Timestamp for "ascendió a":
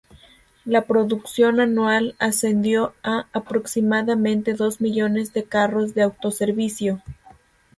2.17-3.27